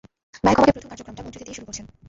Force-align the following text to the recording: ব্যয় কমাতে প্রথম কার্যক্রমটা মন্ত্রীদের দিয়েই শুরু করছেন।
ব্যয় 0.43 0.55
কমাতে 0.57 0.73
প্রথম 0.75 0.89
কার্যক্রমটা 0.91 1.23
মন্ত্রীদের 1.23 1.45
দিয়েই 1.47 1.57
শুরু 1.57 1.67
করছেন। 1.67 1.85